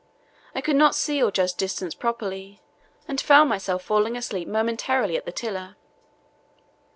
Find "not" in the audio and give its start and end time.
0.77-0.95